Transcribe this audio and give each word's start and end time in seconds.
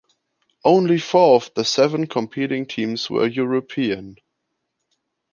Only 0.65 0.97
four 0.97 1.35
of 1.35 1.51
the 1.53 1.63
seven 1.63 2.07
competing 2.07 2.65
teams 2.65 3.07
were 3.07 3.27
European. 3.27 4.15